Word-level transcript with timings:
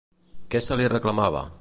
Què 0.55 0.61
se 0.69 0.79
li 0.81 0.91
reclamava? 0.97 1.49